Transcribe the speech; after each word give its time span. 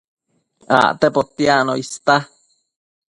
Acte 0.79 1.11
potiacno 1.17 1.73
ista 1.83 2.15